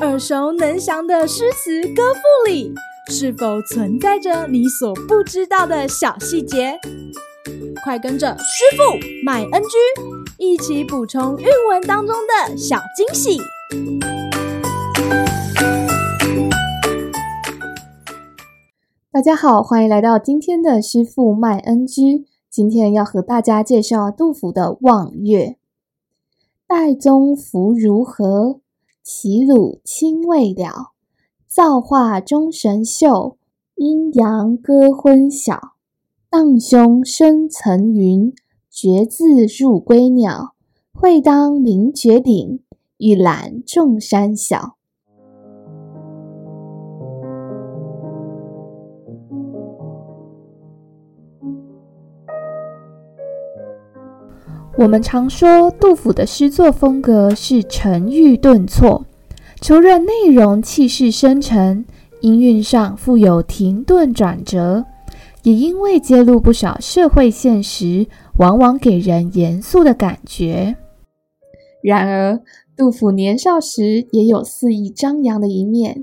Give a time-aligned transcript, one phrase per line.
[0.00, 2.74] 耳熟能详的诗词歌赋里，
[3.08, 6.78] 是否存在着你所不知道的小细节？
[7.84, 8.82] 快跟着师傅
[9.24, 9.68] 麦恩居
[10.38, 13.38] 一起补充韵文当中的小惊喜！
[19.10, 22.26] 大家好，欢迎来到今天的师傅麦恩居。
[22.50, 25.56] 今天要和大家介绍杜甫的《望岳》：
[26.74, 28.60] 岱宗夫如何？
[29.02, 30.92] 齐鲁青未了。
[31.46, 33.36] 造化钟神秀，
[33.74, 35.74] 阴阳割昏晓。
[36.30, 38.32] 荡胸生层云，
[38.70, 40.54] 决眦入归鸟。
[40.94, 42.60] 会当凌绝顶，
[42.96, 44.78] 一览众山小。
[54.76, 59.04] 我们常说杜甫的诗作风格是沉郁顿挫，
[59.60, 61.84] 除了内容气势深沉，
[62.22, 64.84] 音韵上富有停顿转折，
[65.42, 68.06] 也因为揭露不少社会现实，
[68.38, 70.74] 往往给人严肃的感觉。
[71.82, 72.40] 然而，
[72.74, 76.02] 杜甫年少时也有肆意张扬的一面，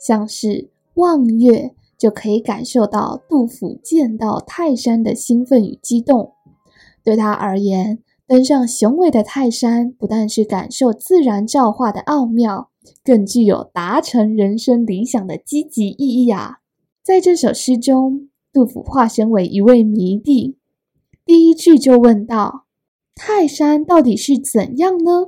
[0.00, 0.48] 像是
[0.94, 1.52] 《望岳》
[1.98, 6.32] 就可以感受到杜甫见到泰山的兴奋与激动。
[7.04, 12.70] 对他而言，登上雄伟的泰山，不但是感受自然造化的奥妙，
[13.04, 16.58] 更具有达成人生理想的积极意义啊！
[17.04, 20.56] 在这首诗中，杜甫化身为一位迷弟，
[21.24, 22.64] 第一句就问道
[23.14, 25.26] ：“泰山到底是怎样呢？”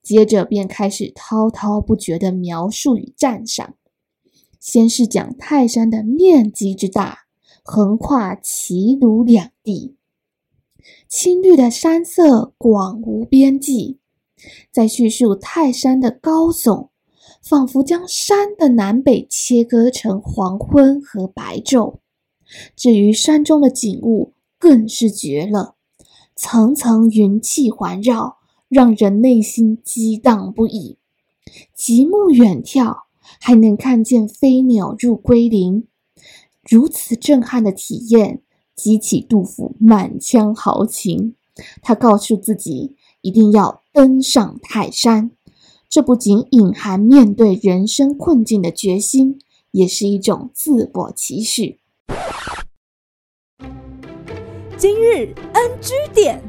[0.00, 3.74] 接着便开始滔滔不绝的描述与赞赏。
[4.60, 7.26] 先是讲泰山的面积之大，
[7.64, 9.97] 横跨齐鲁两地。
[11.08, 13.96] 青绿的山色广无边际，
[14.70, 16.90] 在叙述泰山的高耸，
[17.42, 22.00] 仿佛将山的南北切割成黄昏和白昼。
[22.76, 25.76] 至于山中的景物，更是绝了，
[26.36, 28.36] 层层云气环绕，
[28.68, 30.98] 让人内心激荡不已。
[31.74, 33.04] 极目远眺，
[33.40, 35.88] 还能看见飞鸟入归林，
[36.68, 38.42] 如此震撼的体验。
[38.78, 41.34] 激起杜甫满腔豪情，
[41.82, 45.32] 他告诉自己一定要登上泰山。
[45.88, 49.40] 这不仅隐含面对人生困境的决心，
[49.72, 51.80] 也是一种自我期许。
[54.76, 56.40] 今日 NG 点：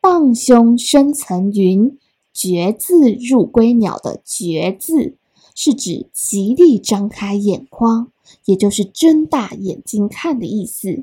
[0.00, 1.98] 荡胸生层云，
[2.32, 5.18] 决眦入归鸟的“决”字，
[5.62, 8.10] 是指极力张开眼眶。
[8.44, 11.02] 也就是睁大眼睛看的意思。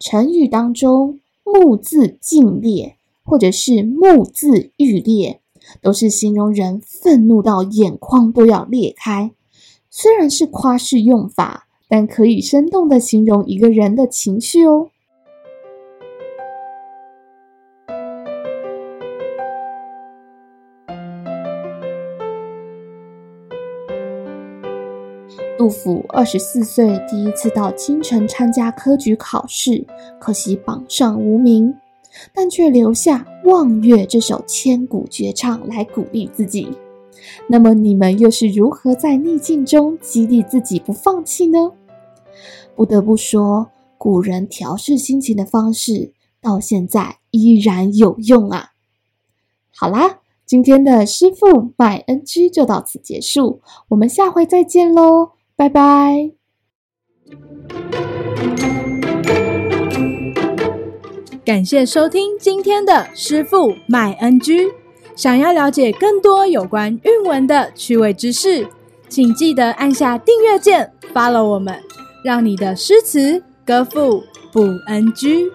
[0.00, 5.40] 成语当中，“目字尽裂”或者是“目字欲裂”，
[5.82, 9.30] 都是形容人愤怒到眼眶都要裂开。
[9.90, 14.90] 虽然是夸饰用法，但可以生动地形容一个人的情绪哦。
[25.58, 29.86] 杜甫二十四岁第一次到京城参加科举考试，
[30.20, 31.74] 可惜榜上无名，
[32.34, 36.68] 但却留下《望岳》这首千古绝唱来鼓励自己。
[37.48, 41.72] 那么你们又是如何在逆境中激励自己不放弃呢？
[42.74, 48.72] 不得不说，古人调试心情的方式到现在依然有用啊！
[49.74, 55.30] 好啦，今天的师傅麦恩居就到此结束，我们下回再见喽。
[55.56, 56.32] 拜拜！
[61.46, 64.70] 感谢收听今天的师傅麦恩居。
[65.14, 68.68] 想要了解更多有关韵文的趣味知识，
[69.08, 71.80] 请记得按下订阅键，follow 我们，
[72.22, 74.22] 让你的诗词歌赋
[74.52, 75.50] 不 NG。